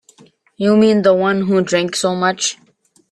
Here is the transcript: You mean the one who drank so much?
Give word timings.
You 0.57 0.75
mean 0.77 1.03
the 1.03 1.13
one 1.13 1.41
who 1.43 1.61
drank 1.63 1.95
so 1.95 2.15
much? 2.15 2.57